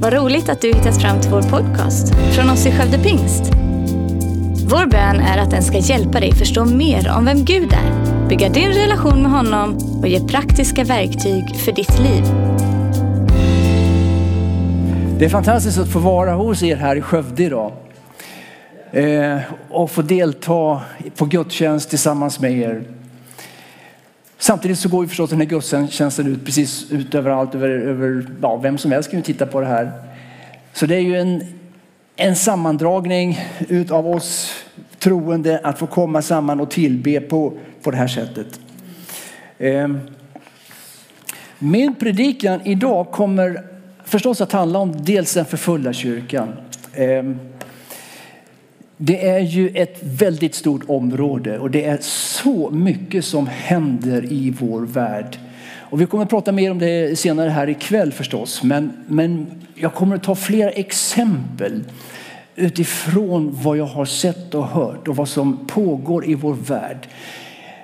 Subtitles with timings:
[0.00, 3.42] Vad roligt att du hittat fram till vår podcast från oss i Skövde Pingst.
[4.70, 8.48] Vår bön är att den ska hjälpa dig förstå mer om vem Gud är, bygga
[8.48, 12.24] din relation med honom och ge praktiska verktyg för ditt liv.
[15.18, 17.72] Det är fantastiskt att få vara hos er här i Skövde idag.
[18.90, 19.38] Eh,
[19.70, 20.80] och få delta
[21.16, 22.97] på gudstjänst tillsammans med er.
[24.38, 27.54] Samtidigt så går ju förstås den här gudstjänsten ut precis ut överallt.
[27.54, 29.92] Över, över, ja, vem som helst kan ju titta på det här.
[30.72, 31.44] Så det är ju en,
[32.16, 33.40] en sammandragning
[33.90, 34.52] av oss
[34.98, 38.60] troende att få komma samman och tillbe på, på det här sättet.
[39.58, 39.88] Eh,
[41.58, 43.62] min predikan idag kommer
[44.04, 46.48] förstås att handla om dels den förföljda kyrkan.
[46.94, 47.38] Ehm,
[49.00, 54.50] det är ju ett väldigt stort område och det är så mycket som händer i
[54.50, 55.38] vår värld.
[55.90, 58.62] Och vi kommer att prata mer om det senare här ikväll förstås.
[58.62, 61.84] Men, men jag kommer att ta flera exempel
[62.56, 67.08] utifrån vad jag har sett och hört och vad som pågår i vår värld.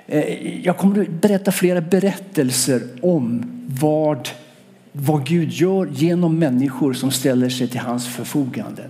[0.07, 4.29] Eh, jag kommer att berätta flera berättelser om vad,
[4.91, 8.83] vad Gud gör genom människor som ställer sig till hans förfogande.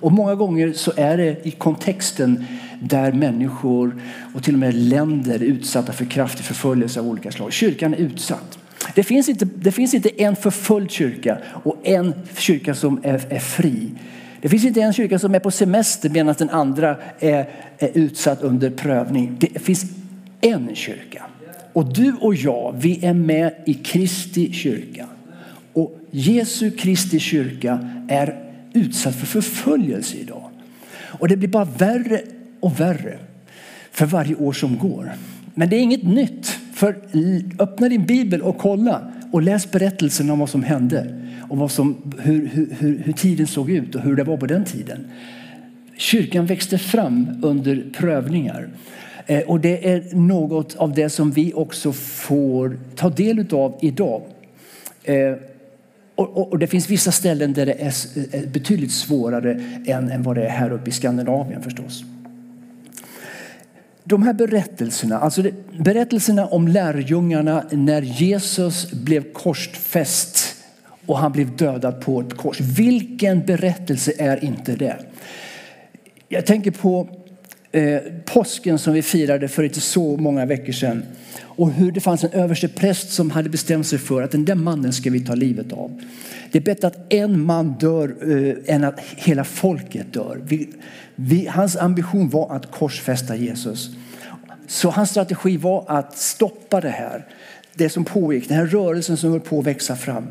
[0.00, 2.46] Och många gånger så är det i kontexten
[2.80, 4.02] där människor
[4.34, 7.52] och till och med länder är utsatta för kraftig förföljelse av olika slag.
[7.52, 8.58] Kyrkan är utsatt.
[8.94, 13.38] Det finns inte, det finns inte en förföljd kyrka och en kyrka som är, är
[13.38, 13.90] fri.
[14.40, 18.42] Det finns inte en kyrka som är på semester medan den andra är, är utsatt
[18.42, 19.36] under prövning.
[19.40, 19.84] Det finns
[20.40, 21.22] en kyrka.
[21.72, 25.06] Och du och jag, vi är med i Kristi kyrka.
[25.72, 30.50] Och Jesu Kristi kyrka är utsatt för förföljelse idag.
[30.92, 32.20] Och det blir bara värre
[32.60, 33.18] och värre
[33.90, 35.12] för varje år som går.
[35.54, 36.46] Men det är inget nytt.
[36.74, 36.96] För
[37.58, 42.12] öppna din bibel och kolla och läs berättelsen om vad som hände och vad som,
[42.18, 42.46] hur,
[42.78, 45.06] hur, hur tiden såg ut och hur det var på den tiden.
[45.96, 48.68] Kyrkan växte fram under prövningar.
[49.26, 54.22] Eh, och det är något av det som vi också får ta del av idag.
[55.04, 55.34] Eh,
[56.20, 60.10] och, och, och, det finns vissa ställen där det är eh, eh, betydligt svårare än,
[60.10, 62.04] än vad det är här uppe i Skandinavien förstås.
[64.04, 70.56] De här berättelserna, alltså det, berättelserna om lärjungarna när Jesus blev korsfäst
[71.06, 72.60] och han blev dödad på ett kors.
[72.60, 74.96] Vilken berättelse är inte det?
[76.28, 77.08] Jag tänker på
[77.72, 81.02] eh, påsken som vi firade för inte så många veckor sedan
[81.42, 84.54] och hur det fanns en överste präst som hade bestämt sig för att den där
[84.54, 86.00] mannen ska vi ta livet av.
[86.50, 90.40] Det är bättre att en man dör eh, än att hela folket dör.
[90.44, 90.68] Vi,
[91.14, 93.90] vi, hans ambition var att korsfästa Jesus.
[94.66, 97.26] Så hans strategi var att stoppa det här.
[97.74, 100.26] Det som pågick, den här rörelsen som höll på att växa fram.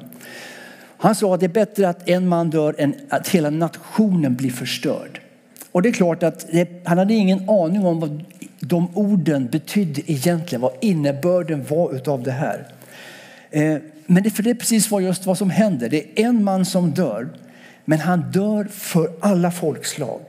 [0.97, 4.51] Han sa att det är bättre att en man dör än att hela nationen blir
[4.51, 5.21] förstörd.
[5.71, 8.23] Och det är klart att det, han hade ingen aning om vad
[8.59, 12.67] de orden betydde egentligen, vad innebörden var utav det här.
[13.51, 15.89] Eh, men det, för det är precis vad, just vad som händer.
[15.89, 17.29] Det är en man som dör,
[17.85, 20.19] men han dör för alla folkslag.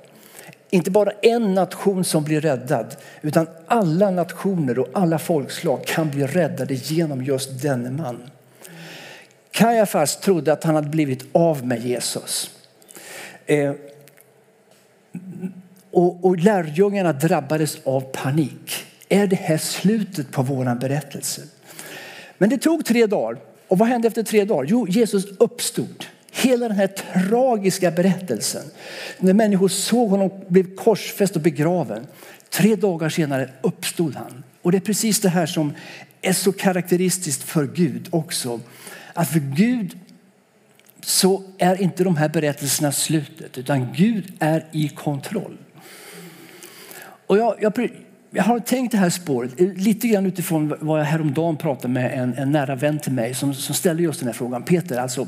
[0.71, 6.27] Inte bara en nation som blir räddad, utan alla nationer och alla folkslag kan bli
[6.27, 8.23] räddade genom just denne man.
[9.51, 12.51] Kajafas trodde att han hade blivit av med Jesus.
[13.47, 13.73] Eh,
[15.91, 18.85] och, och lärjungarna drabbades av panik.
[19.09, 21.43] Är det här slutet på våran berättelse?
[22.39, 23.39] Men det tog tre dagar.
[23.69, 24.67] Och vad hände efter tre dagar?
[24.69, 26.05] Jo, Jesus uppstod.
[26.33, 28.63] Hela den här tragiska berättelsen.
[29.19, 32.07] När människor såg honom blev korsfäst och begraven.
[32.51, 34.45] Tre dagar senare uppstod han.
[34.63, 35.73] Och det är precis det här som
[36.23, 38.61] är så karaktäristiskt för Gud också.
[39.15, 39.99] Att för Gud
[41.03, 45.57] så är inte de här berättelserna slutet utan Gud är i kontroll.
[47.31, 47.91] Och jag, jag,
[48.31, 52.19] jag har tänkt det här spåret eh, lite grann utifrån vad jag häromdagen pratade med
[52.19, 54.63] en, en nära vän till mig som, som ställde just den här frågan.
[54.63, 55.27] Peter, alltså,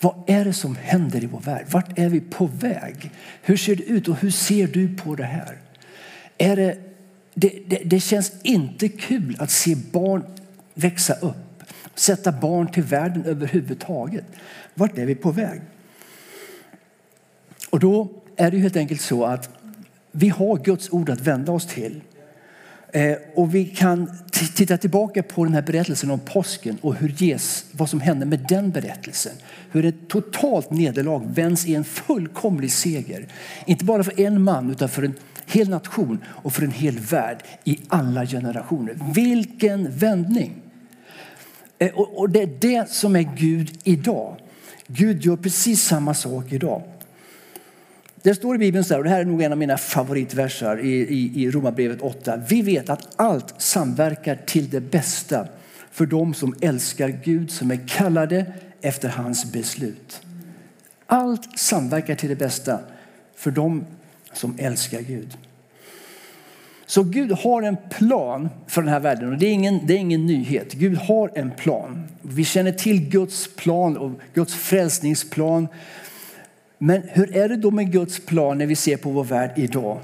[0.00, 1.66] vad är det som händer i vår värld?
[1.70, 3.10] Vart är vi på väg?
[3.42, 5.56] Hur ser det ut och hur ser du på det här?
[6.38, 6.78] Är det,
[7.34, 10.24] det, det, det känns inte kul att se barn
[10.74, 11.62] växa upp,
[11.94, 14.24] sätta barn till världen överhuvudtaget.
[14.74, 15.60] Vart är vi på väg?
[17.70, 19.59] Och då är det helt enkelt så att
[20.12, 22.00] vi har Guds ord att vända oss till.
[22.92, 27.66] Eh, och vi kan titta tillbaka på den här berättelsen om påsken och hur Jesus,
[27.72, 29.32] vad som hände med den berättelsen.
[29.70, 33.26] Hur ett totalt nederlag vänds i en fullkomlig seger.
[33.66, 35.14] Inte bara för en man utan för en
[35.46, 38.98] hel nation och för en hel värld i alla generationer.
[39.14, 40.62] Vilken vändning!
[41.78, 44.36] Eh, och det är det som är Gud idag.
[44.86, 46.82] Gud gör precis samma sak idag.
[48.22, 50.80] Det står i Bibeln så här, och det här är nog en av mina favoritverser
[50.80, 52.36] i, i, i Romarbrevet 8.
[52.48, 55.48] Vi vet att allt samverkar till det bästa
[55.90, 58.46] för dem som älskar Gud, som är kallade
[58.80, 60.22] efter hans beslut.
[61.06, 62.78] Allt samverkar till det bästa
[63.36, 63.84] för dem
[64.32, 65.36] som älskar Gud.
[66.86, 69.98] Så Gud har en plan för den här världen och det är, ingen, det är
[69.98, 70.72] ingen nyhet.
[70.72, 72.08] Gud har en plan.
[72.22, 75.68] Vi känner till Guds plan och Guds frälsningsplan.
[76.82, 80.00] Men hur är det då med Guds plan när vi ser på vår värld idag?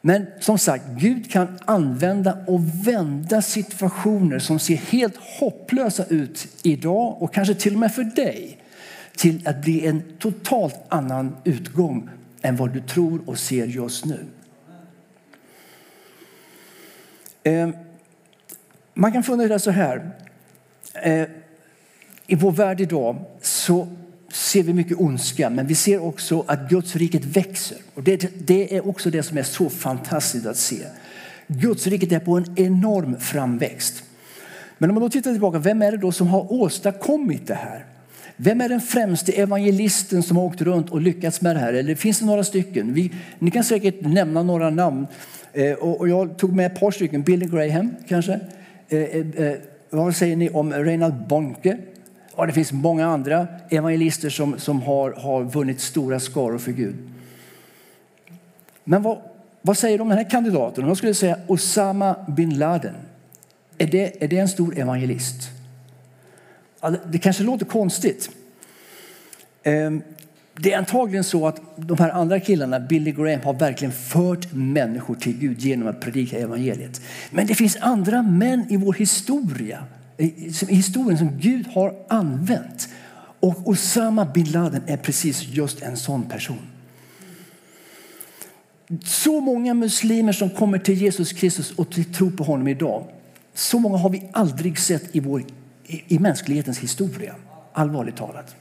[0.00, 7.22] Men som sagt, Gud kan använda och vända situationer som ser helt hopplösa ut idag
[7.22, 8.58] och kanske till och med för dig
[9.16, 12.08] till att bli en totalt annan utgång
[12.42, 14.26] än vad du tror och ser just nu.
[17.42, 17.76] Ehm,
[18.94, 20.10] man kan fundera så här.
[20.94, 21.26] Ehm,
[22.26, 23.88] I vår värld idag så
[24.54, 27.78] ser vi mycket ondska, men vi ser också att Guds riket växer.
[27.94, 30.76] Och det, det är också det som är så fantastiskt att se.
[31.46, 34.04] Guds riket är på en enorm framväxt.
[34.78, 37.84] Men om man då tittar tillbaka, vem är det då som har åstadkommit det här?
[38.36, 41.72] Vem är den främste evangelisten som har åkt runt och lyckats med det här?
[41.72, 42.94] Eller finns det några stycken?
[42.94, 45.06] Vi, ni kan säkert nämna några namn.
[45.52, 47.22] Eh, och, och, jag tog med ett par stycken.
[47.22, 48.40] Billy Graham kanske.
[48.88, 49.56] Eh, eh, eh
[49.90, 51.78] vad säger ni om Reinald Bonke?
[52.36, 56.96] Och det finns många andra evangelister som, som har, har vunnit stora skaror för Gud.
[58.84, 59.18] Men vad,
[59.62, 60.86] vad säger de om den här kandidaten?
[60.86, 62.94] De skulle säga Osama bin Laden.
[63.78, 65.50] Är det, är det en stor evangelist?
[67.06, 68.30] Det kanske låter konstigt.
[69.62, 70.02] Ehm,
[70.56, 75.14] det är antagligen så att de här andra killarna, Billy Graham, har verkligen fört människor
[75.14, 77.00] till Gud genom att predika evangeliet.
[77.30, 79.84] Men det finns andra män i vår historia,
[80.68, 82.88] historien som Gud har använt.
[83.40, 86.58] Och Osama bin Laden är precis just en sån person.
[89.04, 93.04] Så många muslimer som kommer till Jesus Kristus och tror på honom idag.
[93.54, 95.44] Så många har vi aldrig sett i, vår,
[95.86, 97.34] i, mänsklighetens historia.
[97.72, 98.54] Allvarligt talat.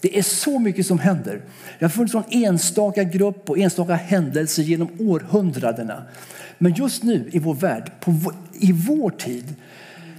[0.00, 1.42] Det är så mycket som händer.
[1.78, 6.02] Det har funnits en enstaka grupp och enstaka händelser genom århundradena.
[6.58, 9.54] Men just nu i vår värld, på, i vår tid,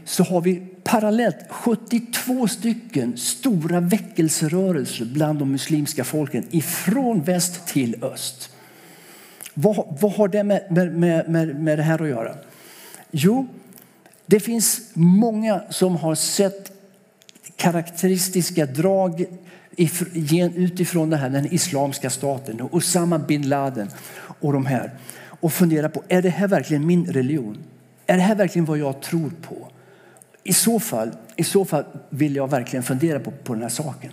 [0.06, 8.04] så har vi parallellt 72 stycken stora väckelserörelser bland de muslimska folken ifrån väst till
[8.04, 8.50] öst.
[9.54, 12.36] Vad, vad har det med, med, med, med det här att göra?
[13.12, 13.48] Jo,
[14.26, 16.72] det finns många som har sett
[17.56, 19.26] karaktäristiska drag
[20.56, 24.92] utifrån det här, den islamska staten, och Osama bin Laden och de här
[25.28, 27.58] och fundera på, är det här verkligen min religion?
[28.08, 29.68] Är det här verkligen vad jag tror på?
[30.48, 34.12] I så fall, i så fall vill jag verkligen fundera på, på den här saken.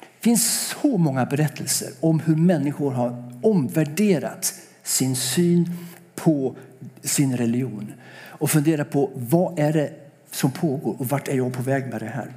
[0.00, 5.70] Det finns så många berättelser om hur människor har omvärderat sin syn
[6.14, 6.56] på
[7.02, 9.92] sin religion och fundera på vad är det
[10.30, 12.32] som pågår och vart är jag på väg med det här?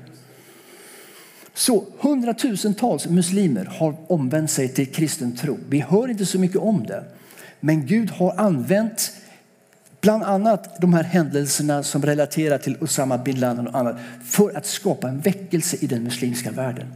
[1.54, 5.58] Så hundratusentals muslimer har omvänt sig till kristen tro.
[5.70, 7.04] Vi hör inte så mycket om det.
[7.60, 9.12] Men Gud har använt
[10.02, 14.66] bland annat de här händelserna som relaterar till Osama bin Laden och annat för att
[14.66, 16.88] skapa en väckelse i den muslimska världen.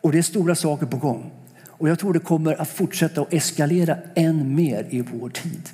[0.00, 1.30] Och det är stora saker på gång.
[1.66, 5.68] Och jag tror det kommer att fortsätta att eskalera än mer i vår tid.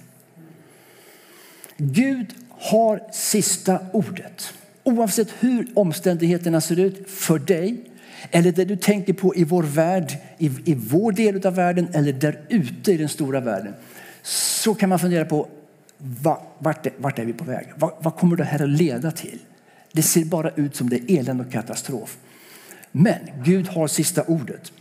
[1.76, 4.54] Gud har sista ordet.
[4.84, 7.84] Oavsett hur omständigheterna ser ut för dig
[8.30, 12.12] eller det du tänker på i vår värld, i, i vår del av världen eller
[12.12, 13.74] där ute i den stora världen.
[14.22, 15.48] Så kan man fundera på
[16.58, 17.66] vart, är, vart är vi på väg?
[17.76, 19.38] Vad, vad kommer det här att leda till?
[19.92, 22.18] Det ser bara ut som det är elände och katastrof.
[22.92, 24.72] Men Gud har sista ordet.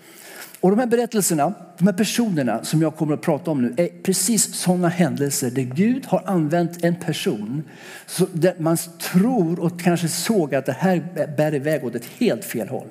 [0.60, 3.88] Och de här berättelserna, de här personerna som jag kommer att prata om nu är
[4.04, 7.64] precis sådana händelser där Gud har använt en person
[8.06, 12.46] så där man tror och kanske såg att det här bär iväg åt ett helt
[12.46, 12.88] fel håll.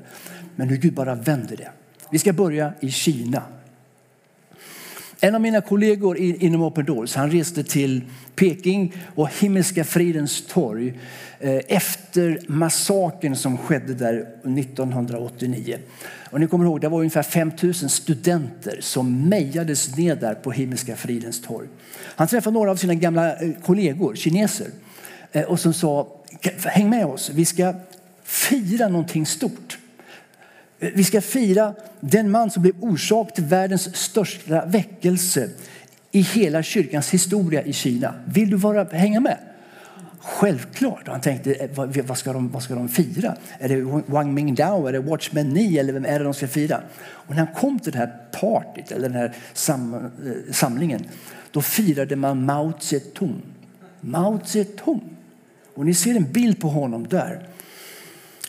[0.56, 1.70] Men hur Gud bara vänder det.
[2.10, 3.42] Vi ska börja i Kina.
[5.23, 8.03] En av mina kollegor inom Open Doors han reste till
[8.35, 11.00] Peking och Himmelska fridens torg
[11.41, 14.27] eh, efter massakern som skedde där
[14.59, 15.79] 1989.
[16.31, 20.53] Och ni kommer ihåg, det var ungefär 5 000 studenter som mejades ner där på
[20.53, 21.69] Himmelska fridens torg.
[22.17, 24.69] Han träffade några av sina gamla eh, kollegor, kineser,
[25.33, 26.09] eh, och som sa
[26.65, 27.75] häng med oss, vi ska
[28.23, 29.79] fira någonting stort.
[30.80, 35.49] Vi ska fira den man som blev orsak till världens största väckelse
[36.12, 38.14] i hela kyrkans historia i Kina.
[38.26, 39.38] Vill du vara, hänga med?
[40.20, 41.08] självklart.
[41.08, 41.70] Han tänkte, eh,
[42.04, 43.37] vad, ska de, vad ska de fira?
[43.58, 45.78] Är det Wang Mingdao, är det Watchman Ni?
[45.78, 46.80] eller vem är det de ska fira?
[47.02, 51.04] Och när han kom till det här partyt, eller den här sam, eh, samlingen,
[51.50, 53.42] då firade man Mao Zedong.
[54.00, 55.16] Mao Zedong.
[55.75, 57.49] Och ni ser en bild på honom där.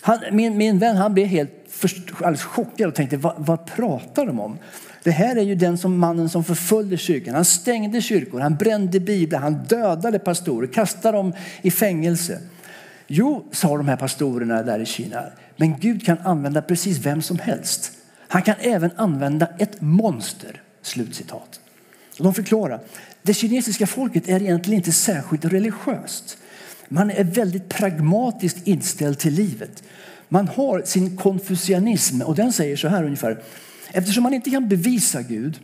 [0.02, 1.61] Han, min, min vän han blev helt
[2.18, 4.58] alldeles chockad och tänkte, vad, vad pratar de om?
[5.04, 7.36] Det här är ju den som mannen som förföljde kyrkan.
[7.36, 12.40] Han stängde kyrkor, han brände biblar, han dödade pastorer, kastade dem i fängelse.
[13.08, 15.24] Jo, sa de här pastorerna där i Kina,
[15.58, 17.92] men Gud kan använda precis vem som helst.
[18.28, 20.62] Han kan även använda ett monster.
[20.82, 21.60] Slutcitat.
[22.18, 22.80] De förklarar,
[23.22, 26.38] det kinesiska folket är egentligen inte särskilt religiöst.
[26.88, 29.84] Man är väldigt pragmatiskt inställd till livet.
[30.34, 33.44] Man har sin konfucianism och den säger så här ungefär.
[33.92, 35.60] Eftersom man inte kan bevisa Gud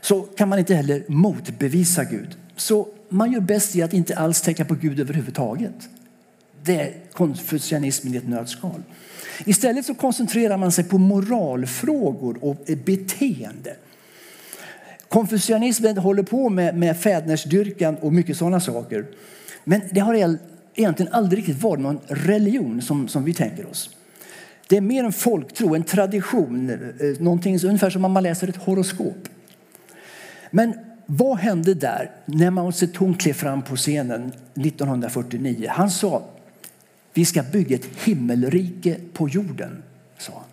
[0.00, 2.36] så kan man inte heller motbevisa Gud.
[2.56, 5.88] Så man gör bäst i att inte alls tänka på Gud överhuvudtaget.
[6.62, 8.82] Det är konfucianismen i ett nötskal.
[9.44, 13.76] Istället så koncentrerar man sig på moralfrågor och beteende.
[15.08, 19.06] Konfucianismen håller på med, med fädernesdyrkan och mycket sådana saker.
[19.64, 20.14] Men det har
[20.74, 23.90] egentligen aldrig riktigt varit någon religion som, som vi tänker oss.
[24.68, 28.56] Det är mer en folktro, en tradition, eh, någonting ungefär som om man läser ett
[28.56, 29.28] horoskop.
[30.50, 30.74] Men
[31.06, 35.68] vad hände där när Mao Zedong klev fram på scenen 1949?
[35.70, 36.22] Han sa
[37.14, 39.82] vi ska bygga ett himmelrike på jorden.
[40.18, 40.44] Sa han.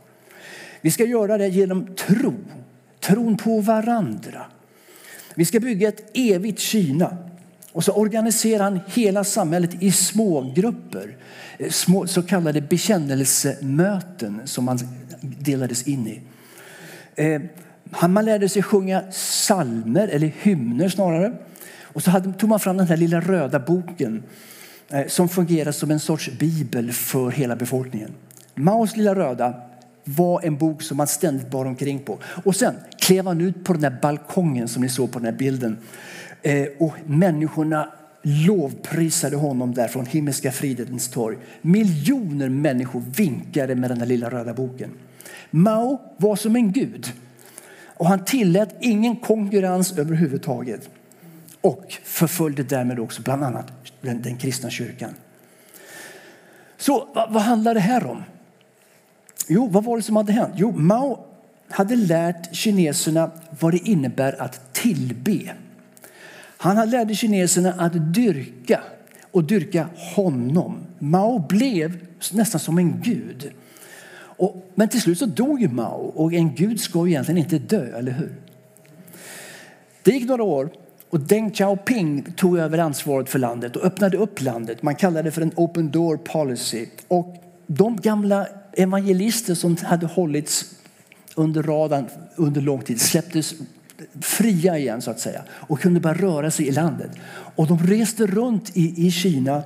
[0.81, 2.33] Vi ska göra det genom tro,
[2.99, 4.45] tron på varandra.
[5.35, 7.17] Vi ska bygga ett evigt Kina.
[7.71, 11.17] Och så organiserar han hela samhället i smågrupper,
[11.57, 14.79] eh, små så kallade bekännelsemöten som man
[15.21, 16.21] delades in i.
[17.15, 17.41] Eh,
[18.09, 21.33] man lärde sig sjunga salmer eller hymner snarare.
[21.83, 24.23] Och så tog man fram den här lilla röda boken
[24.89, 28.11] eh, som fungerade som en sorts bibel för hela befolkningen.
[28.55, 29.53] Maos lilla röda
[30.03, 32.19] var en bok som man ständigt bar omkring på.
[32.43, 35.39] Och sen klev han ut på den där balkongen som ni såg på den här
[35.39, 35.77] bilden.
[36.41, 37.89] Eh, och människorna
[38.21, 41.37] lovprisade honom där från Himmelska fridens torg.
[41.61, 44.89] Miljoner människor vinkade med den där lilla röda boken.
[45.51, 47.13] Mao var som en gud
[47.99, 50.89] och han tillät ingen konkurrens överhuvudtaget
[51.61, 55.09] och förföljde därmed också bland annat den, den kristna kyrkan.
[56.77, 58.23] Så vad, vad handlar det här om?
[59.47, 60.53] Jo, vad var det som hade hänt?
[60.55, 61.25] Jo, Mao
[61.69, 65.53] hade lärt kineserna vad det innebär att tillbe.
[66.61, 68.83] Han lärde kineserna att dyrka
[69.31, 70.77] och dyrka honom.
[70.99, 71.97] Mao blev
[72.31, 73.51] nästan som en gud.
[74.13, 77.59] Och, men till slut så dog ju Mao och en gud ska ju egentligen inte
[77.59, 78.35] dö, eller hur?
[80.03, 80.69] Det gick några år
[81.09, 84.83] och Deng Xiaoping tog över ansvaret för landet och öppnade upp landet.
[84.83, 86.85] Man kallade det för en open door policy.
[87.07, 87.35] Och
[87.67, 90.65] de gamla evangelister som hade hållits
[91.35, 93.53] under radarn under lång tid släpptes
[94.21, 97.11] fria igen så att säga och kunde börja röra sig i landet.
[97.55, 99.63] Och de reste runt i, i Kina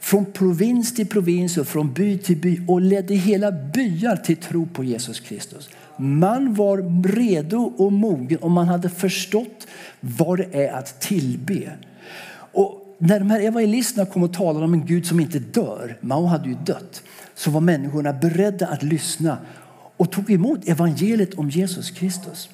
[0.00, 4.66] från provins till provins och från by till by och ledde hela byar till tro
[4.66, 5.68] på Jesus Kristus.
[5.96, 9.66] Man var redo och mogen och man hade förstått
[10.00, 11.72] vad det är att tillbe.
[12.52, 16.26] Och när de här evangelisterna kom och talade om en Gud som inte dör, Mao
[16.26, 17.02] hade ju dött,
[17.34, 19.38] så var människorna beredda att lyssna
[19.96, 22.50] och tog emot evangeliet om Jesus Kristus.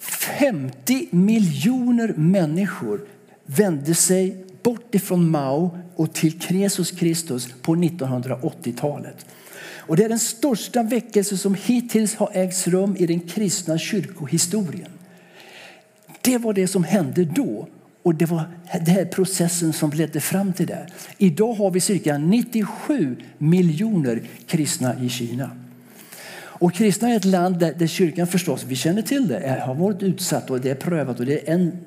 [0.00, 3.00] 50 miljoner människor
[3.46, 9.26] vände sig bort ifrån Mao och till Jesus Kristus på 1980-talet.
[9.90, 14.90] Och det är den största väckelse som hittills har ägts rum i den kristna kyrkohistorien.
[16.20, 17.68] Det var det som hände då
[18.02, 18.42] och det var
[18.72, 20.86] den här processen som ledde fram till det.
[21.18, 25.50] Idag har vi cirka 97 miljoner kristna i Kina.
[26.60, 30.02] Och kristna är ett land där, där, kyrkan förstås, vi känner till det, har varit
[30.02, 31.78] utsatt och det är prövat och det är, en,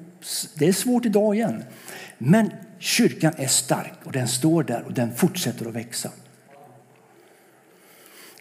[0.55, 1.63] det är svårt idag igen.
[2.17, 2.49] Men
[2.79, 6.09] kyrkan är stark och den står där och den fortsätter att växa.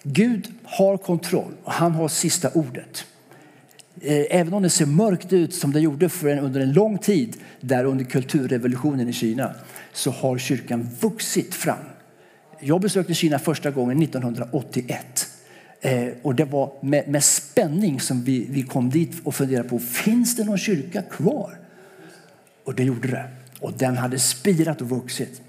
[0.03, 3.05] Gud har kontroll och han har sista ordet.
[4.01, 6.99] Eh, även om det ser mörkt ut som det gjorde för en, under en lång
[6.99, 9.55] tid där under kulturrevolutionen i Kina
[9.93, 11.85] så har kyrkan vuxit fram.
[12.61, 15.29] Jag besökte Kina första gången 1981
[15.85, 19.79] Eh, och det var med, med spänning som vi, vi kom dit och funderade på,
[19.79, 21.59] finns det någon kyrka kvar?
[22.65, 23.25] Och det gjorde det.
[23.61, 25.43] Och den hade spirat och vuxit.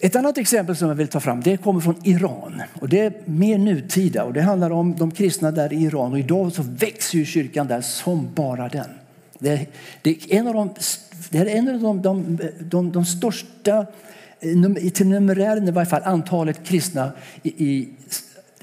[0.00, 2.62] Ett annat exempel som jag vill ta fram det kommer från Iran.
[2.80, 6.12] Och det är mer nutida och det handlar om de kristna där i Iran.
[6.12, 8.88] Och idag så växer ju kyrkan där som bara den.
[9.38, 9.66] Det är,
[10.02, 10.70] det är en av de,
[11.30, 13.86] det är en av de, de, de, de största,
[14.40, 17.88] eh, till numerären i varje fall, antalet kristna i, i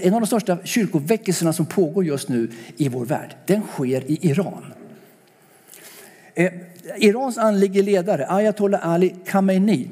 [0.01, 3.35] en av de största kyrkoväckelserna som pågår just nu i vår värld.
[3.45, 4.73] Den sker i Iran.
[6.33, 6.51] Eh,
[6.97, 9.89] Irans andlige ledare ayatollah Ali Khamenei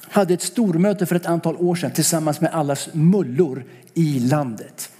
[0.00, 4.90] hade ett stormöte för ett antal år sedan tillsammans med allas mullor i landet.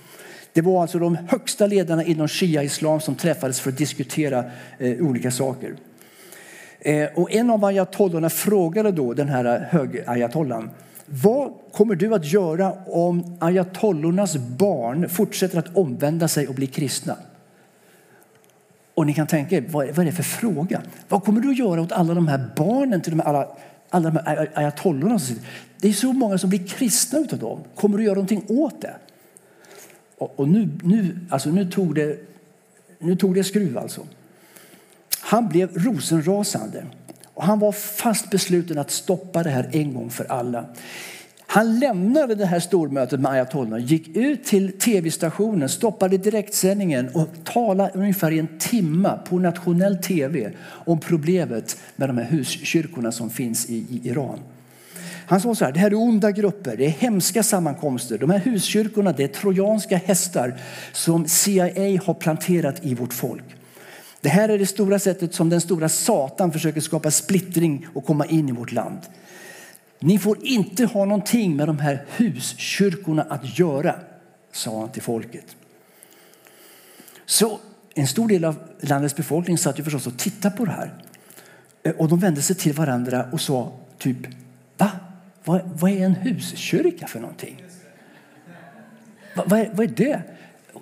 [0.53, 4.45] Det var alltså de högsta ledarna inom shia-islam som träffades för att diskutera
[4.79, 5.77] eh, olika saker.
[6.81, 10.71] Eh, och en av ayatollorna frågade då den här eh, hög-ayatollan
[11.07, 17.17] vad kommer du att göra om ayatollornas barn fortsätter att omvända sig och bli kristna?
[18.95, 20.83] Och ni kan tänka er, vad är det för fråga?
[21.09, 23.49] Vad kommer du att göra åt alla de här barnen till de här, alla,
[23.91, 25.19] alla de här ayatollorna?
[25.81, 27.61] Det är så många som blir kristna utav dem.
[27.75, 28.95] Kommer du att göra någonting åt det?
[30.19, 32.19] Och, och nu, nu, alltså nu, tog det,
[32.99, 34.07] nu tog det skruv alltså.
[35.21, 36.85] Han blev rosenrasande
[37.37, 40.65] och han var fast besluten att stoppa det här en gång för alla.
[41.47, 47.91] Han lämnade det här stormötet med ayatollorna, gick ut till tv-stationen, stoppade direktsändningen och talade
[47.95, 53.71] ungefär i en timme på nationell tv om problemet med de här huskyrkorna som finns
[53.71, 54.39] i, Iran.
[55.27, 58.19] Han sa så här, det här är onda grupper, det är hemska sammankomster.
[58.19, 60.55] De här huskyrkorna det är trojanska hästar
[60.93, 63.45] som CIA har planterat i vårt folk.
[64.21, 68.27] Det här är det stora sättet som den stora Satan försöker skapa splittring och komma
[68.27, 68.99] in i vårt land.
[69.99, 73.95] Ni får inte ha någonting med de här huskyrkorna att göra,
[74.53, 75.57] sa han till folket.
[77.27, 77.59] Så
[77.95, 80.95] en stor del av landets befolkning satt ju förstås och tittade på det här.
[81.83, 84.17] Eh, och de vände sig till varandra och sa typ,
[84.77, 84.91] va?
[85.45, 87.63] Vad, vad är en huskyrka för någonting?
[89.37, 90.23] Va, vad, är, vad är det?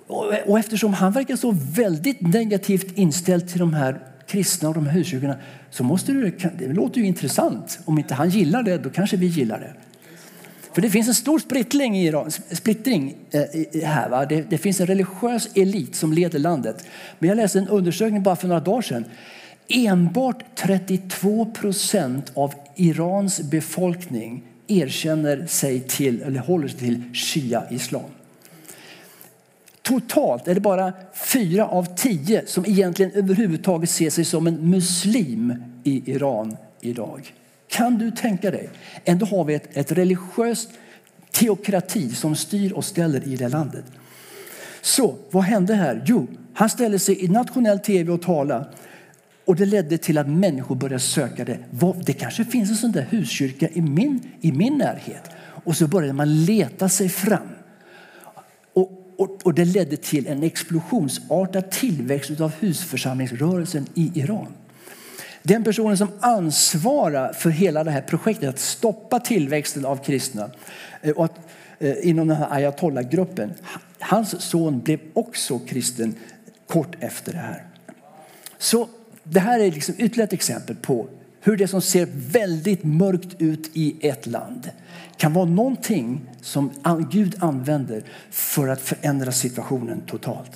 [0.07, 4.93] Och eftersom han verkar så väldigt negativt inställd till de här kristna och de här
[4.93, 5.35] huskyrkorna
[5.69, 7.79] så måste det, det låter ju intressant.
[7.85, 9.73] Om inte han gillar det, då kanske vi gillar det.
[10.73, 14.09] För det finns en stor splittring, i Iran, splittring eh, här.
[14.09, 14.25] Va?
[14.25, 16.85] Det, det, finns en religiös elit som leder landet.
[17.19, 19.05] Men jag läste en undersökning bara för några dagar sedan.
[19.67, 28.09] Enbart 32 procent av Irans befolkning erkänner sig till, eller håller sig till shia-islam.
[29.85, 35.53] Totalt är det bara fyra av tio som egentligen överhuvudtaget ser sig som en muslim
[35.83, 37.33] i Iran idag.
[37.67, 38.69] Kan du tänka dig?
[39.05, 40.69] Ändå har vi ett, ett religiöst
[41.31, 43.85] teokrati som styr och ställer i det landet.
[44.81, 46.03] Så vad hände här?
[46.05, 48.65] Jo, han ställde sig i nationell tv och talade.
[49.45, 51.57] Och det ledde till att människor började söka det.
[52.05, 55.29] Det kanske finns en sån där huskyrka i min, i min närhet.
[55.37, 57.54] Och så började man leta sig fram.
[59.17, 64.47] Och och, det ledde till en explosionsartad tillväxt av husförsamlingsrörelsen i Iran.
[65.43, 70.49] Den personen som ansvarar för hela det här projektet, att stoppa tillväxten av kristna
[71.01, 71.39] eh, och att,
[71.79, 73.53] eh, inom den här ayatollah-gruppen,
[73.99, 76.15] hans son blev också kristen
[76.67, 77.65] kort efter det här.
[78.57, 78.89] Så
[79.23, 81.07] det här är liksom ytterligare ett exempel på
[81.41, 84.69] hur det som ser väldigt mörkt ut i ett land
[85.17, 86.71] kan vara någonting som
[87.11, 90.51] Gud använder för att förändra situationen totalt.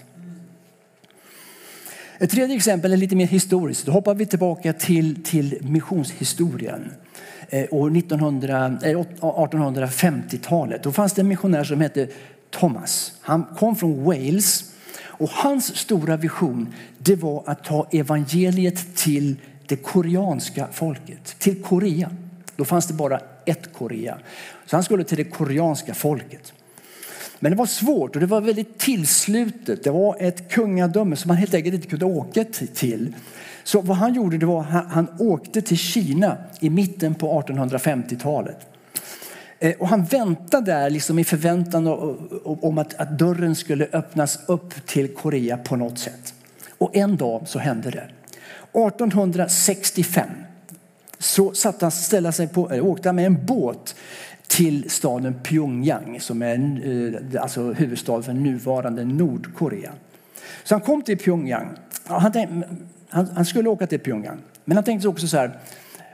[2.20, 3.86] Ett tredje exempel är lite mer historiskt.
[3.86, 6.92] Då hoppar vi tillbaka till, till missionshistorien.
[7.50, 10.78] Eh, år 1850-talet.
[10.78, 12.08] Eh, Då fanns det en missionär som hette
[12.50, 13.14] Thomas.
[13.22, 14.74] Han kom från Wales.
[15.02, 19.36] Och hans stora vision det var att ta evangeliet till
[19.68, 22.12] det koreanska folket, till Korea.
[22.56, 24.18] Då fanns det bara ett Korea.
[24.66, 26.54] Så han skulle till det koreanska folket.
[27.40, 29.84] Men det var svårt och det var väldigt tillslutet.
[29.84, 33.16] Det var ett kungadöme som han helt enkelt inte kunde åka till.
[33.64, 38.68] Så vad han gjorde det var att han åkte till Kina i mitten på 1850-talet.
[39.60, 41.88] Eh, och han väntade där liksom i förväntan
[42.44, 46.34] om att, att dörren skulle öppnas upp till Korea på något sätt.
[46.78, 48.10] Och en dag så hände det.
[48.74, 50.30] 1865
[51.20, 53.96] så satt han, ställa sig på, eller åkte han med en båt
[54.48, 59.92] till staden Pyongyang som är eh, alltså huvudstad för nuvarande Nordkorea.
[60.64, 61.70] Så han kom till Pyongyang.
[62.04, 62.68] Han, tänkte,
[63.10, 64.38] han, han skulle åka till Pyongyang.
[64.66, 65.60] Men han tänkte också så här.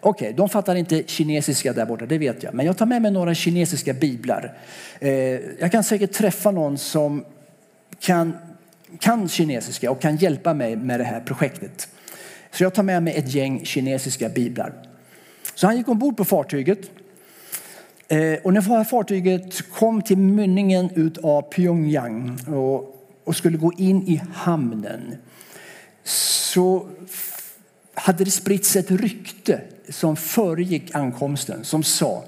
[0.02, 2.54] Okej, okay, de fattar inte kinesiska där borta, det vet jag.
[2.54, 4.58] Men jag tar med mig några kinesiska biblar.
[5.00, 5.12] Eh,
[5.60, 7.26] jag kan säkert träffa någon som
[8.00, 8.34] kan,
[9.00, 11.88] kan kinesiska och kan hjälpa mig med det här projektet.
[12.52, 14.74] Så jag tar med mig ett gäng kinesiska biblar.
[15.56, 16.80] Så han gick ombord på fartyget.
[18.08, 22.38] Eh, och när fartyget kom till mynningen ut av Pyongyang
[23.24, 25.16] och, skulle gå in i hamnen
[26.04, 26.88] så
[27.94, 32.24] hade det spritts ett rykte som föregick ankomsten som sa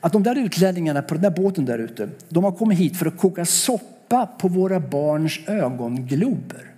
[0.00, 3.06] att de där utlänningarna på den där båten där ute, de har kommit hit för
[3.06, 6.74] att koka soppa på våra barns ögonglober.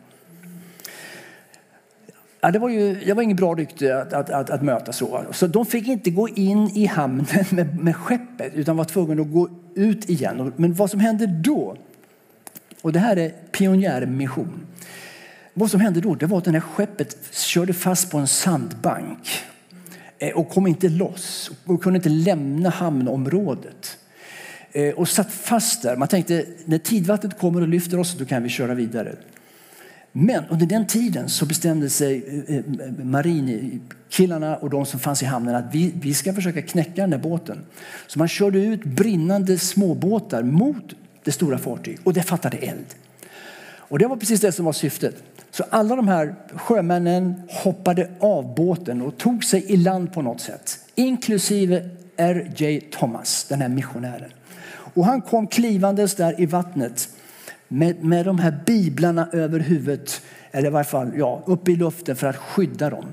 [2.40, 5.24] Ja, det, var ju, det var ingen bra rykte att, att, att, att, möta så.
[5.30, 9.32] Så de fick inte gå in i hamnen med, med skeppet utan var tvungna att
[9.32, 10.52] gå ut igen.
[10.56, 11.76] Men vad som hände då,
[12.82, 14.66] och det här är pionjärmission.
[15.54, 19.28] Vad som hände då det var att det här skeppet körde fast på en sandbank
[20.18, 23.98] eh, och kom inte loss och kunde inte lämna hamnområdet.
[24.72, 25.96] Eh, och satt fast där.
[25.96, 29.16] Man tänkte när tidvattnet kommer och lyfter oss då kan vi köra vidare.
[30.12, 32.64] Men under den tiden så bestämde sig eh, eh,
[33.04, 37.18] marinkillarna och de som fanns i hamnen att vi, vi ska försöka knäcka den där
[37.18, 37.58] båten.
[38.06, 40.94] Så man körde ut brinnande småbåtar mot
[41.24, 42.86] det stora fartyget och det fattade eld.
[43.90, 45.22] Och det var precis det som var syftet.
[45.50, 50.40] Så alla de här sjömännen hoppade av båten och tog sig i land på något
[50.40, 50.78] sätt.
[50.94, 52.80] Inklusive R.J.
[52.80, 54.30] Thomas, den här missionären.
[54.68, 57.08] Och han kom klivandes där i vattnet
[57.72, 60.22] med, med de här biblarna över huvudet.
[60.50, 63.04] Eller i varje fall ja, upp i luften för att skydda dem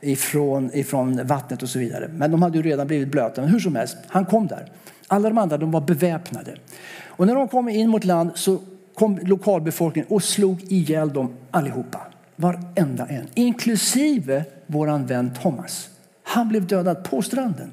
[0.00, 2.08] ifrån, ifrån vattnet och så vidare.
[2.08, 3.40] Men de hade ju redan blivit blöta.
[3.40, 4.72] Men hur som helst, han kom där.
[5.06, 6.56] Alla de andra de var beväpnade.
[7.06, 8.58] Och när de kom in mot land så
[8.94, 12.00] kom lokalbefolkningen och slog ihjäl dem allihopa.
[12.36, 15.88] Varenda en, inklusive våran vän Thomas.
[16.22, 17.72] Han blev dödad på stranden.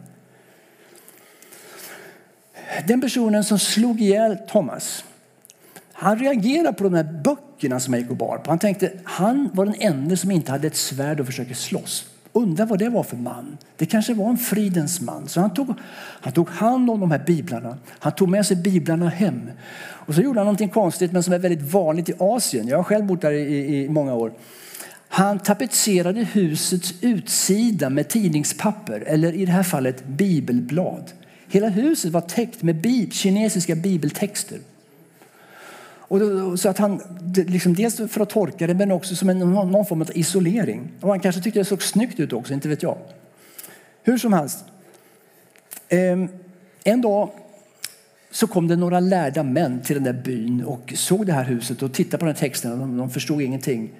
[2.87, 5.05] Den personen som slog ihjäl Thomas,
[5.93, 8.51] han reagerade på de här böckerna som jag gick och bar på.
[8.51, 12.05] Han tänkte han var den enda som inte hade ett svärd och försöker slåss.
[12.35, 13.57] Undrar vad det var för man.
[13.77, 15.27] Det kanske var en fridens man.
[15.27, 15.73] Så han tog,
[16.21, 17.77] han tog hand om de här biblarna.
[17.89, 19.49] Han tog med sig biblarna hem.
[19.79, 22.67] Och så gjorde han någonting konstigt men som är väldigt vanligt i Asien.
[22.67, 24.33] Jag har själv bott där i, i många år.
[25.07, 31.11] Han tapetserade husets utsida med tidningspapper eller i det här fallet bibelblad.
[31.47, 34.59] Hela huset var täckt med bib, kinesiska bibeltexter.
[36.13, 37.01] Och då, så att han,
[37.47, 40.91] liksom dels för att torka det men också som en, någon form av isolering.
[41.01, 42.97] Och han kanske tyckte det såg snyggt ut också, inte vet jag.
[44.03, 44.65] Hur som helst.
[45.89, 46.27] Ehm,
[46.83, 47.29] en dag
[48.31, 51.83] så kom det några lärda män till den där byn och såg det här huset
[51.83, 52.79] och tittade på den här texten.
[52.79, 53.91] De, de förstod ingenting.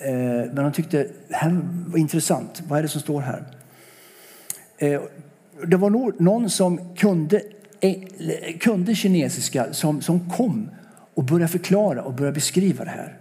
[0.00, 2.62] Ehm, men de tyckte det här var intressant.
[2.68, 3.44] Vad är det som står här?
[4.78, 5.00] Ehm,
[5.66, 5.90] det var
[6.22, 7.42] någon som kunde,
[7.80, 7.94] eh,
[8.60, 10.70] kunde kinesiska som, som kom
[11.18, 13.16] och börja förklara och börja beskriva det här.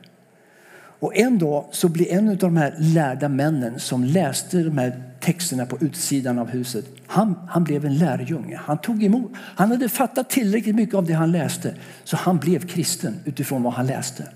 [1.00, 5.04] Och en dag så blir en av de här lärda männen som läste de här
[5.20, 8.60] texterna på utsidan av huset, han, han blev en lärjunge.
[8.64, 12.68] Han tog emot, han hade fattat tillräckligt mycket av det han läste så han blev
[12.68, 14.28] kristen utifrån vad han läste.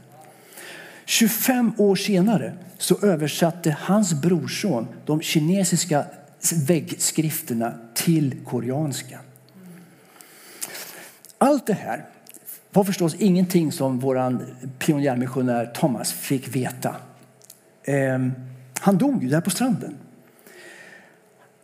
[1.05, 6.05] 25 år senare så översatte hans brorson de kinesiska
[6.67, 9.19] väggskrifterna till koreanska.
[11.37, 12.05] Allt det här
[12.71, 14.37] var förstås ingenting som vår
[14.79, 16.95] pionjärmissionär Thomas fick veta.
[17.83, 18.31] Ehm,
[18.79, 19.97] han dog ju där på stranden.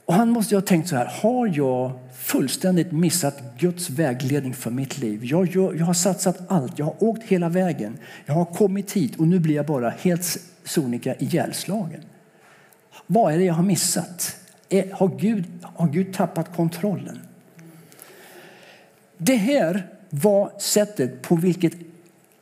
[0.05, 4.97] Och han måste ha tänkt så här, har jag fullständigt missat Guds vägledning för mitt
[4.97, 5.25] liv?
[5.25, 9.15] Jag, jag, jag har satsat allt, jag har åkt hela vägen, jag har kommit hit
[9.15, 12.01] och nu blir jag bara helt sonika ihjälslagen.
[13.07, 14.35] Vad är det jag har missat?
[14.91, 17.19] Har Gud, har Gud tappat kontrollen?
[19.17, 21.73] Det här var sättet på vilket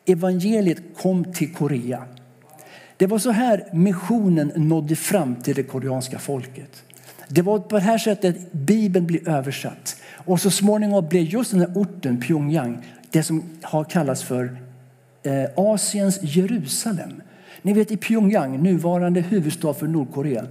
[0.05, 2.03] evangeliet kom till Korea.
[2.97, 6.83] Det var så här missionen nådde fram till det koreanska folket.
[7.27, 9.95] Det var på det här sättet Bibeln blev översatt.
[10.11, 12.83] Och så småningom blev just den här orten Pyongyang
[13.15, 14.57] det som har kallats för
[15.23, 17.21] eh, Asiens Jerusalem.
[17.61, 20.45] Ni vet i Pyongyang, nuvarande huvudstad för Nordkorea,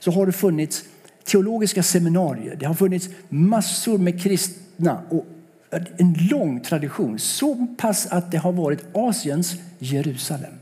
[0.00, 0.84] så har det funnits
[1.24, 2.56] teologiska seminarier.
[2.56, 5.26] Det har funnits massor med kristna och
[5.70, 7.18] en lång tradition.
[7.18, 10.52] Så pass att det har varit Asiens Jerusalem.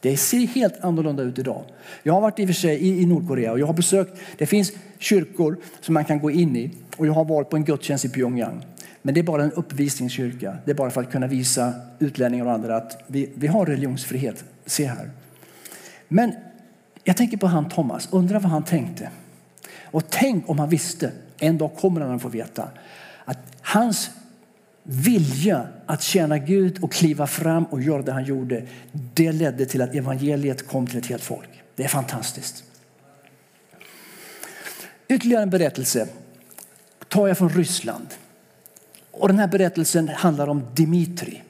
[0.00, 1.64] Det ser helt annorlunda ut idag.
[2.02, 4.72] Jag har varit i och för sig i Nordkorea och jag har besökt, det finns
[4.98, 8.08] kyrkor som man kan gå in i och jag har varit på en gudstjänst i
[8.08, 8.66] Pyongyang.
[9.02, 10.56] Men det är bara en uppvisningskyrka.
[10.64, 14.44] Det är bara för att kunna visa utlänningar och andra att vi, vi har religionsfrihet.
[14.66, 15.10] Se här.
[16.08, 16.32] Men
[17.04, 19.10] jag tänker på han Thomas, undrar vad han tänkte.
[19.84, 22.68] Och tänk om han visste, en dag kommer han att få veta,
[23.24, 24.10] att hans
[24.90, 29.82] vilja att tjäna Gud och kliva fram och göra det han gjorde, det ledde till
[29.82, 31.48] att evangeliet kom till ett helt folk.
[31.74, 32.64] Det är fantastiskt.
[35.08, 36.08] Ytterligare en berättelse
[37.08, 38.06] tar jag från Ryssland.
[39.10, 41.42] Och den här berättelsen handlar om Dimitri.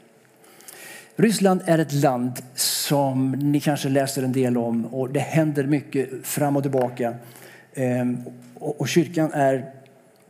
[1.17, 6.09] Ryssland är ett land som ni kanske läser en del om och det händer mycket
[6.23, 7.15] fram och tillbaka.
[7.75, 8.23] Ehm,
[8.55, 9.73] och kyrkan är,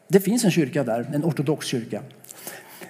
[0.09, 2.03] det finns en kyrka där, en ortodox kyrka.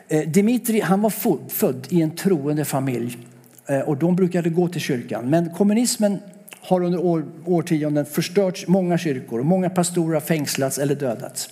[0.09, 1.13] Eh, Dimitri han var
[1.49, 3.19] född i en troende familj
[3.67, 5.31] eh, och de brukade gå till kyrkan.
[5.31, 6.19] Men kommunismen
[6.61, 11.51] har under år, årtionden förstört många kyrkor och många pastorer har fängslats eller dödats.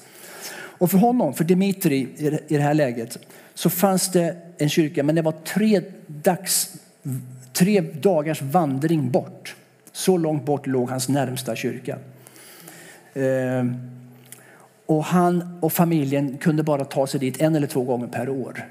[0.78, 2.08] Och för honom, för Dimitri
[2.48, 3.18] i det här läget,
[3.54, 6.74] så fanns det en kyrka men det var tre, dags,
[7.52, 9.54] tre dagars vandring bort.
[9.92, 11.98] Så långt bort låg hans närmsta kyrka.
[13.14, 13.64] Eh,
[14.86, 18.64] och han och familjen kunde bara ta sig dit en eller två gånger per år.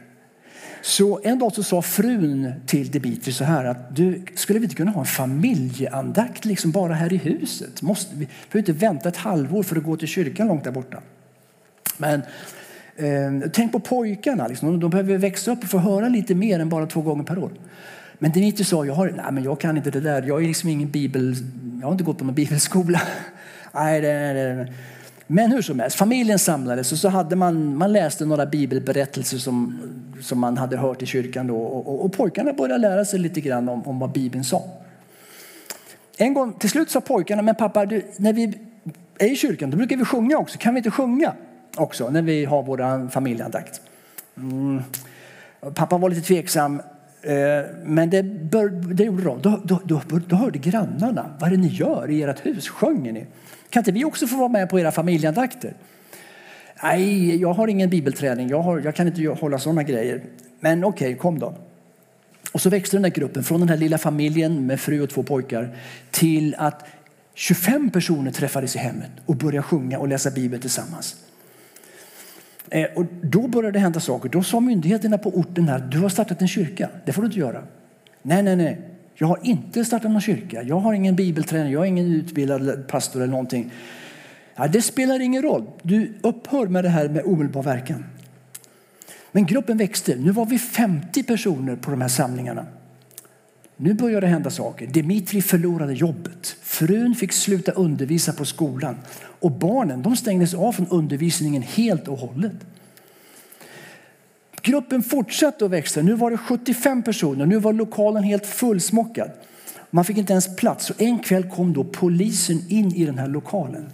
[0.85, 4.75] Så en dag så sa frun till Dimitri så här att du, skulle vi inte
[4.75, 7.81] kunna ha en familjeandakt liksom bara här i huset?
[7.81, 11.01] Måste vi behöver inte vänta ett halvår för att gå till kyrkan långt där borta.
[11.97, 12.21] Men
[12.95, 14.79] eh, tänk på pojkarna, liksom.
[14.79, 17.51] de behöver växa upp och få höra lite mer än bara två gånger per år.
[18.19, 20.69] Men Dimitri sa, jag, har, nej, men jag kan inte det där, jag är liksom
[20.69, 21.35] ingen bibel,
[21.81, 23.01] jag har inte gått på någon bibelskola.
[23.73, 24.73] nej, det, det,
[25.27, 29.79] men hur som helst, familjen samlades och så hade man, man läste några bibelberättelser som,
[30.21, 33.41] som man hade hört i kyrkan då och, och, och pojkarna började lära sig lite
[33.41, 34.63] grann om, om vad Bibeln sa.
[36.17, 38.53] En gång till slut sa pojkarna, men pappa, du, när vi
[39.19, 40.57] är i kyrkan då brukar vi sjunga också.
[40.57, 41.33] Kan vi inte sjunga
[41.77, 43.81] också när vi har vår familjeandakt?
[44.37, 44.81] Mm.
[45.75, 46.81] Pappa var lite tveksam,
[47.21, 47.33] eh,
[47.83, 49.41] men det, bör, det gjorde de.
[49.41, 52.69] Då, då, då, då hörde grannarna, vad är det ni gör i ert hus?
[52.69, 53.25] Sjunger ni?
[53.69, 55.73] Kan inte vi också få vara med på era familjeandakter?
[56.83, 58.49] Nej, jag har ingen bibelträning.
[58.49, 60.23] Jag, har, jag kan inte hålla sådana grejer.
[60.59, 61.55] Men okej, okay, kom då.
[62.51, 65.23] Och så växte den där gruppen från den här lilla familjen med fru och två
[65.23, 65.77] pojkar
[66.11, 66.85] till att
[67.33, 71.15] 25 personer träffades i hemmet och började sjunga och läsa Bibeln tillsammans.
[72.69, 74.29] Eh, och då började det hända saker.
[74.29, 76.89] Då sa myndigheterna på orten här, du har startat en kyrka.
[77.05, 77.63] Det får du inte göra.
[78.21, 78.81] Nej, nej, nej.
[79.17, 80.63] Jag har inte startat någon kyrka.
[80.63, 81.69] Jag har ingen bibeltränare.
[81.69, 83.71] Jag är ingen utbildad pastor eller någonting.
[84.55, 85.65] Ja, det spelar ingen roll.
[85.81, 88.05] Du upphör med det här med omedelbar verkan.
[89.31, 90.15] Men gruppen växte.
[90.15, 92.65] Nu var vi 50 personer på de här samlingarna.
[93.77, 94.87] Nu började det hända saker.
[94.87, 96.55] Dimitri förlorade jobbet.
[96.61, 98.95] Frun fick sluta undervisa på skolan.
[99.39, 102.53] Och barnen de stängdes av från undervisningen helt och hållet.
[104.65, 106.01] Gruppen fortsatte att växa.
[106.01, 107.45] Nu var det 75 personer.
[107.45, 109.31] Nu var lokalen helt fullsmockad.
[109.89, 110.85] Man fick inte ens plats.
[110.85, 113.89] Så en kväll kom då polisen in i den här lokalen.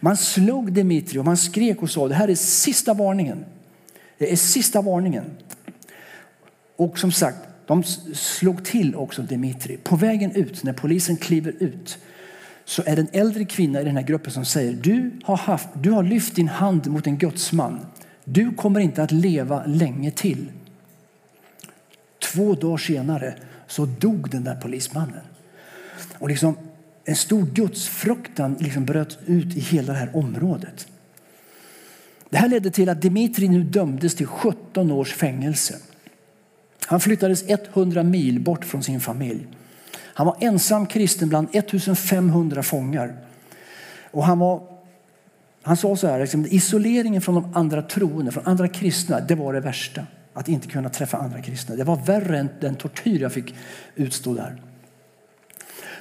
[0.00, 3.44] Man slog Dimitri och man skrek och sa det här är sista varningen.
[4.18, 5.24] Det är sista varningen.
[6.76, 7.82] Och som sagt, de
[8.14, 9.76] slog till också Dimitri.
[9.76, 11.98] På vägen ut, när polisen kliver ut,
[12.64, 15.68] så är det en äldre kvinna i den här gruppen som säger du har, haft,
[15.74, 17.86] du har lyft din hand mot en gudsman.
[18.24, 20.52] Du kommer inte att leva länge till.
[22.32, 23.34] Två dagar senare
[23.66, 25.20] så dog den där polismannen.
[26.18, 26.56] Och liksom
[27.04, 30.86] en stor gudsfruktan liksom bröt ut i hela det här området.
[32.30, 35.76] Det här ledde till att Dimitri nu dömdes till 17 års fängelse.
[36.86, 39.46] Han flyttades 100 mil bort från sin familj.
[39.96, 43.16] Han var ensam kristen bland 1500 fångar.
[44.10, 44.73] Och han var
[45.66, 49.52] han sa så här, liksom, isoleringen från de andra troende, från andra kristna, det var
[49.52, 50.06] det värsta.
[50.32, 51.76] Att inte kunna träffa andra kristna.
[51.76, 53.54] Det var värre än den tortyr jag fick
[53.96, 54.62] utstå där.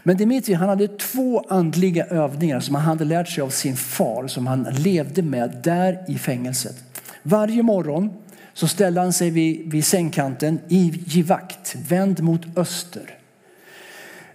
[0.04, 4.28] Men Dimitri han hade två andliga övningar som han hade lärt sig av sin far
[4.28, 6.84] som han levde med där i fängelset.
[7.24, 8.10] Varje morgon
[8.54, 13.18] så ställde han sig vid, vid sängkanten i givakt, vänd mot öster.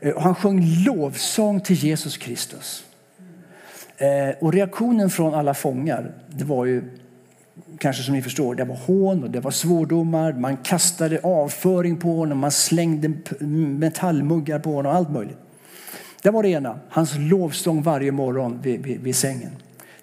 [0.00, 2.84] Eh, och han sjöng lovsång till Jesus Kristus.
[3.98, 6.82] Eh, och reaktionen från alla fångar, det var ju
[7.78, 10.32] kanske som ni förstår, det var hån och det var svordomar.
[10.32, 13.12] Man kastade avföring på honom, man slängde
[13.56, 15.38] metallmuggar på honom, allt möjligt.
[16.22, 19.50] Det var det ena, hans lovsång varje morgon vid, vid, vid sängen.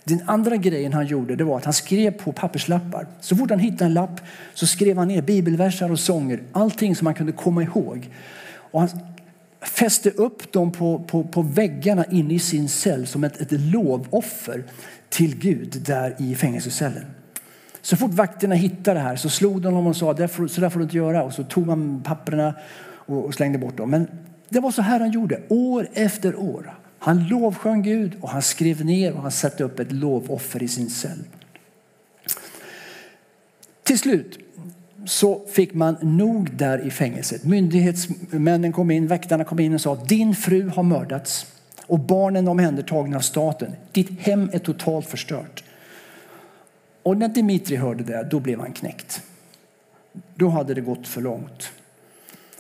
[0.04, 3.08] Den andra grejen han gjorde det var att han skrev på papperslappar.
[3.20, 4.22] Så fort han hittade en lapp
[4.54, 8.10] så skrev han ner bibelversar och sånger, allting som han kunde komma ihåg.
[8.72, 8.90] Och han
[9.68, 14.64] fäste upp dem på, på, på väggarna inne i sin cell som ett, ett lovoffer
[15.10, 17.06] till Gud där i fängelsecellen.
[17.82, 20.16] Så fort vakterna hittade det här så slog de honom och sa
[20.48, 21.24] så där får du inte göra.
[21.24, 22.54] Och så tog man papperna
[22.88, 23.90] och slängde bort dem.
[23.90, 24.08] Men
[24.50, 26.80] det var så här han gjorde år efter år.
[27.00, 30.90] Han lovsjöng Gud och han skrev ner och han satte upp ett lovoffer i sin
[30.90, 31.24] cell.
[33.84, 34.40] Till slut
[35.06, 37.44] så fick man nog där i fängelset.
[37.44, 41.46] Myndighetsmännen kom in, väktarna kom in och sa din fru har mördats
[41.88, 43.72] och barnen omhändertagna av staten.
[43.92, 45.64] Ditt hem är totalt förstört.
[47.04, 49.22] Och när Dimitri hörde det, då blev han knäckt.
[50.36, 51.72] Då hade det gått för långt.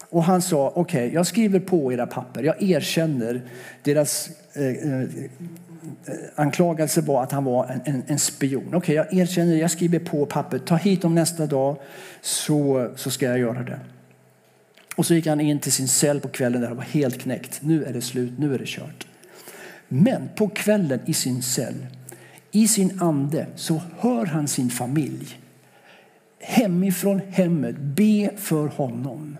[0.09, 2.43] Och han sa, okej, okay, jag skriver på era papper.
[2.43, 3.41] Jag erkänner
[3.83, 5.07] deras eh, eh,
[6.35, 8.67] anklagelse var att han var en, en, en spion.
[8.67, 10.65] Okej, okay, jag erkänner, jag skriver på pappret.
[10.65, 11.77] Ta hit dem nästa dag
[12.21, 13.79] så, så ska jag göra det.
[14.95, 17.59] Och så gick han in till sin cell på kvällen där han var helt knäckt.
[17.61, 19.07] Nu är det slut, nu är det kört.
[19.87, 21.85] Men på kvällen i sin cell,
[22.51, 25.39] i sin ande, så hör han sin familj
[26.39, 29.37] hemifrån hemmet be för honom.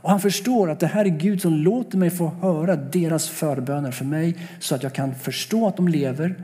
[0.00, 3.90] Och han förstår att det här är Gud som låter mig få höra deras förböner
[3.90, 6.34] för mig så att jag kan förstå att de lever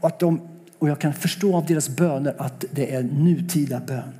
[0.00, 0.40] och, att de,
[0.78, 4.12] och jag kan förstå av deras böner att det är nutida bön.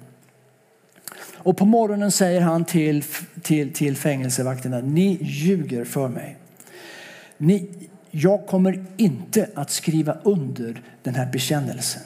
[1.42, 3.04] Och på morgonen säger han till,
[3.42, 6.36] till, till fängelsevakterna, ni ljuger för mig.
[7.38, 7.68] Ni,
[8.10, 12.02] jag kommer inte att skriva under den här bekännelsen.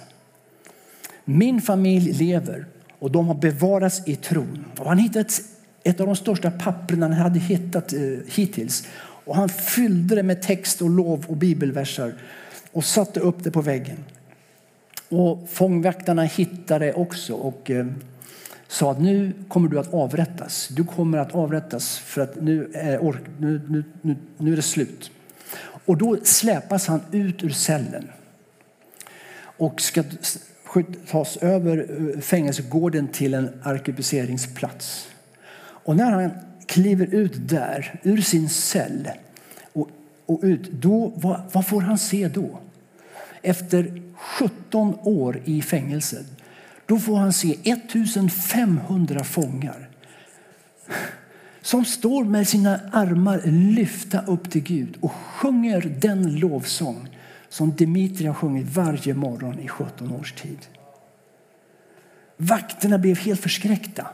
[1.24, 2.66] Min familj lever
[2.98, 4.64] och de har bevarats i tron.
[4.78, 5.40] Och han hittar ett,
[5.84, 8.86] ett av de största papperna han hade hittat eh, hittills.
[9.24, 12.14] Och han fyllde det med text och lov och bibelverser
[12.72, 14.04] och satte upp det på väggen.
[15.08, 17.86] Och fångvaktarna hittade det också och eh,
[18.68, 20.68] sa att nu kommer du att avrättas.
[20.68, 24.62] Du kommer att avrättas för att nu eh, är, nu, nu, nu, nu är det
[24.62, 25.10] slut.
[25.86, 28.08] Och då släpas han ut ur cellen
[29.56, 30.02] och ska
[31.10, 35.08] tas över eh, fängelsegården till en arkebuseringsplats.
[35.84, 36.30] Och när han
[36.66, 39.08] kliver ut där, ur sin cell
[39.72, 39.88] och,
[40.26, 42.60] och ut, då, vad, vad får han se då?
[43.42, 46.24] Efter 17 år i fängelse
[46.86, 49.88] då får han se 1500 fångar
[51.62, 57.08] som står med sina armar lyfta upp till Gud och sjunger den lovsång
[57.48, 60.58] som Dimitri har sjungit varje morgon i 17 års tid.
[62.36, 64.06] Vakterna blev helt förskräckta.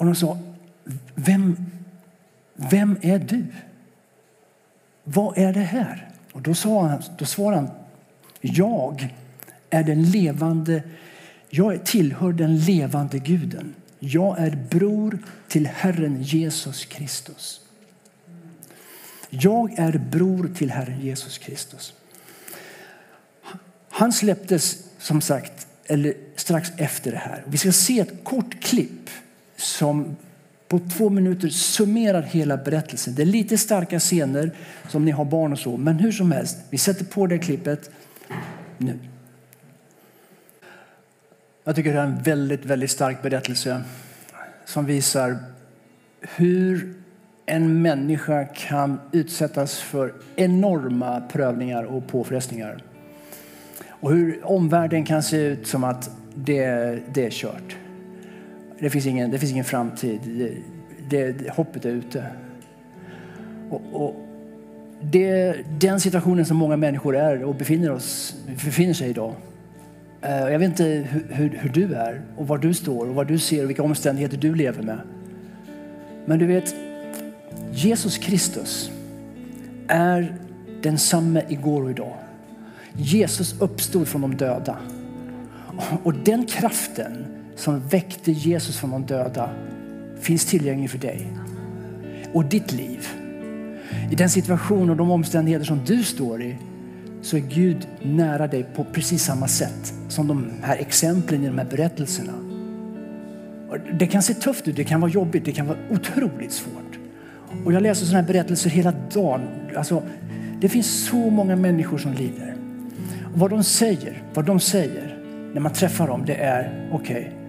[0.00, 0.38] Och de sa,
[1.14, 1.56] vem,
[2.54, 3.46] vem är du?
[5.04, 6.08] Vad är det här?
[6.32, 7.70] Och då, sa han, då svarade han,
[8.40, 9.14] jag
[9.70, 10.82] är den levande,
[11.50, 13.74] jag tillhör den levande guden.
[13.98, 17.60] Jag är bror till Herren Jesus Kristus.
[19.30, 21.94] Jag är bror till Herren Jesus Kristus.
[23.90, 27.44] Han släpptes som sagt eller strax efter det här.
[27.46, 29.10] Vi ska se ett kort klipp
[29.60, 30.16] som
[30.68, 33.14] på två minuter summerar hela berättelsen.
[33.14, 34.50] Det är lite starka scener
[34.88, 37.90] som ni har barn och så, men hur som helst, vi sätter på det klippet
[38.78, 38.98] nu.
[41.64, 43.82] Jag tycker det är en väldigt, väldigt stark berättelse
[44.64, 45.38] som visar
[46.20, 46.94] hur
[47.46, 52.82] en människa kan utsättas för enorma prövningar och påfrestningar.
[53.88, 56.64] Och hur omvärlden kan se ut som att det,
[57.14, 57.76] det är kört.
[58.80, 60.20] Det finns ingen, det finns ingen framtid.
[61.08, 62.26] Det, det, hoppet är ute.
[63.70, 64.14] Och, och
[65.00, 69.34] det den situationen som många människor är och befinner, oss, befinner sig idag.
[70.22, 73.26] Eh, jag vet inte hur, hur, hur, du är och var du står och vad
[73.26, 74.98] du ser och vilka omständigheter du lever med.
[76.26, 76.74] Men du vet,
[77.72, 78.90] Jesus Kristus
[79.88, 80.34] är
[80.82, 82.16] densamme igår och idag.
[82.92, 84.76] Jesus uppstod från de döda.
[86.02, 87.29] Och den kraften
[87.60, 89.50] som väckte Jesus från de döda
[90.20, 91.26] finns tillgänglig för dig
[92.32, 93.08] och ditt liv.
[94.10, 96.56] I den situation och de omständigheter som du står i
[97.22, 101.58] så är Gud nära dig på precis samma sätt som de här exemplen i de
[101.58, 102.32] här berättelserna.
[103.92, 106.98] Det kan se tufft ut, det kan vara jobbigt, det kan vara otroligt svårt.
[107.64, 109.40] Och jag läser sådana här berättelser hela dagen.
[109.76, 110.02] Alltså,
[110.60, 112.54] det finns så många människor som lider.
[113.32, 115.18] Och vad de säger, vad de säger
[115.54, 117.39] när man träffar dem, det är okej, okay,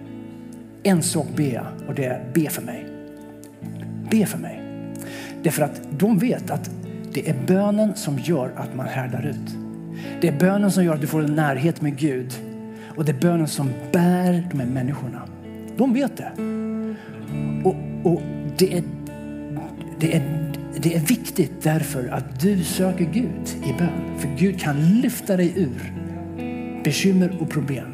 [0.82, 2.86] en sak ber jag och det är be för mig.
[4.10, 4.62] Be för mig.
[5.42, 6.70] Därför att de vet att
[7.12, 9.56] det är bönen som gör att man härdar ut.
[10.20, 12.32] Det är bönen som gör att du får en närhet med Gud.
[12.96, 15.22] Och det är bönen som bär de här människorna.
[15.76, 16.32] De vet det.
[17.64, 17.76] Och,
[18.12, 18.22] och
[18.58, 18.82] det, är,
[19.98, 24.18] det, är, det är viktigt därför att du söker Gud i bön.
[24.18, 25.92] För Gud kan lyfta dig ur
[26.84, 27.91] bekymmer och problem.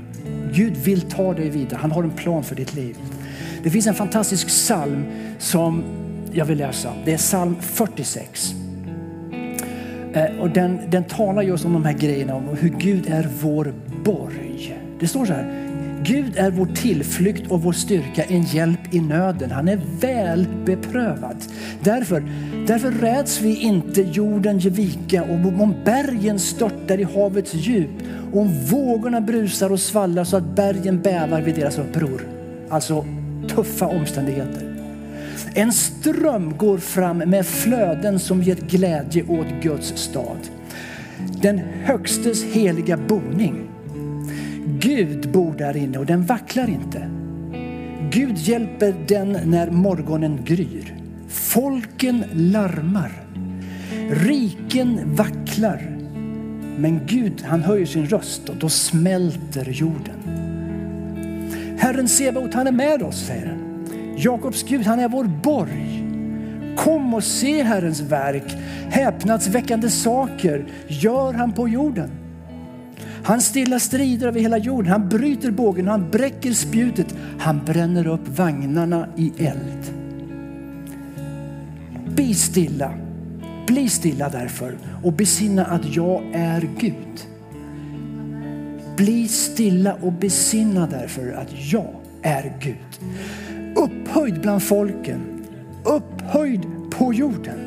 [0.59, 1.79] Gud vill ta dig vidare.
[1.81, 2.97] Han har en plan för ditt liv.
[3.63, 5.05] Det finns en fantastisk psalm
[5.39, 5.83] som
[6.33, 6.93] jag vill läsa.
[7.05, 8.55] Det är psalm 46.
[10.13, 13.75] Eh, och den, den talar just om de här grejerna, om hur Gud är vår
[14.05, 14.79] borg.
[15.01, 15.69] Det står så här,
[16.03, 19.51] Gud är vår tillflykt och vår styrka, en hjälp i nöden.
[19.51, 21.37] Han är väl beprövad.
[21.81, 22.23] Därför,
[22.67, 27.91] därför räds vi inte jorden ge vika och om bergen störtar i havets djup
[28.33, 32.23] och om vågorna brusar och svallar så att bergen bävar vid deras uppror.
[32.69, 33.05] Alltså
[33.49, 34.75] tuffa omständigheter.
[35.55, 40.39] En ström går fram med flöden som ger glädje åt Guds stad.
[41.43, 43.69] Den högstes heliga boning.
[44.81, 47.11] Gud bor där inne och den vacklar inte.
[48.11, 50.98] Gud hjälper den när morgonen gryr.
[51.29, 53.13] Folken larmar.
[54.11, 55.99] Riken vacklar.
[56.79, 60.19] Men Gud han höjer sin röst och då smälter jorden.
[61.79, 63.87] Herren Sebaot han är med oss, säger han.
[64.17, 66.05] Jakobs Gud han är vår borg.
[66.77, 68.57] Kom och se Herrens verk.
[68.91, 72.11] Häpnadsväckande saker gör han på jorden.
[73.25, 74.93] Han stillar strider över hela jorden.
[74.93, 77.15] Han bryter bågen, han bräcker spjutet.
[77.39, 79.98] Han bränner upp vagnarna i eld.
[82.19, 82.93] Bli stilla,
[83.67, 87.27] bli stilla därför och besinna att jag är Gud.
[88.97, 93.01] Bli stilla och besinna därför att jag är Gud.
[93.77, 95.21] Upphöjd bland folken,
[95.85, 97.59] upphöjd på jorden.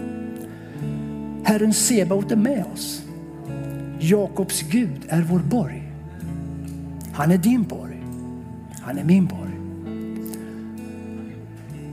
[1.43, 3.04] Herren Sebaot är med oss.
[3.99, 5.84] Jakobs Gud är vår borg.
[7.14, 8.04] Han är din borg.
[8.82, 9.52] Han är min borg.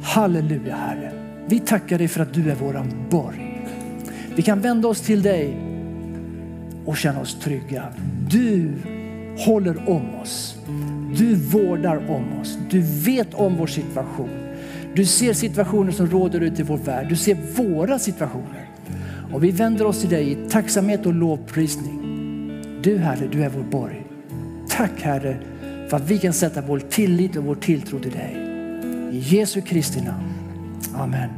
[0.03, 1.18] Halleluja Herre.
[1.49, 3.67] Vi tackar dig för att du är våran borg.
[4.37, 5.57] Vi kan vända oss till dig
[6.85, 7.85] och känna oss trygga.
[8.31, 8.73] Du
[9.39, 10.57] håller om oss.
[11.17, 12.59] Du vårdar om oss.
[12.71, 14.31] Du vet om vår situation.
[14.95, 17.07] Du ser situationer som råder ute i vår värld.
[17.09, 18.71] Du ser våra situationer.
[19.33, 22.01] Och vi vänder oss till dig i tacksamhet och lovprisning.
[22.83, 24.07] Du Herre, du är vår borg.
[24.69, 25.37] Tack Herre
[25.91, 28.37] för att vi kan sätta vår tillit och vår tilltro till dig.
[29.13, 30.25] I Jesu Kristi namn.
[30.95, 31.38] Amen.